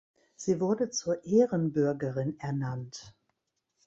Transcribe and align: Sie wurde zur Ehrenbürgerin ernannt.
Sie 0.35 0.59
wurde 0.59 0.89
zur 0.89 1.23
Ehrenbürgerin 1.25 2.39
ernannt. 2.39 3.13